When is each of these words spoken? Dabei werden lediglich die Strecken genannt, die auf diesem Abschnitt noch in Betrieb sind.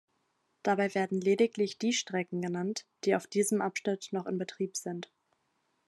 Dabei 0.63 0.95
werden 0.95 1.21
lediglich 1.21 1.77
die 1.77 1.93
Strecken 1.93 2.41
genannt, 2.41 2.87
die 3.03 3.13
auf 3.15 3.27
diesem 3.27 3.61
Abschnitt 3.61 4.07
noch 4.11 4.25
in 4.25 4.39
Betrieb 4.39 4.75
sind. 4.75 5.11